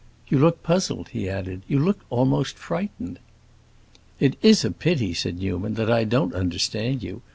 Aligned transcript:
"You 0.29 0.39
look 0.39 0.63
puzzled," 0.63 1.09
he 1.09 1.29
added; 1.29 1.61
"you 1.67 1.77
look 1.77 1.99
almost 2.09 2.57
frightened." 2.57 3.19
"It 4.19 4.35
is 4.41 4.65
a 4.65 4.71
pity," 4.71 5.13
said 5.13 5.37
Newman, 5.37 5.75
"that 5.75 5.91
I 5.91 6.05
don't 6.05 6.33
understand 6.33 7.03
you. 7.03 7.21